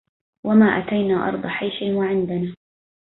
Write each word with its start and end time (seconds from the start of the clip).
ولما 0.45 0.65
أتينا 0.65 1.27
أرض 1.27 1.45
حيش 1.47 1.81
وعندنا 1.81 2.55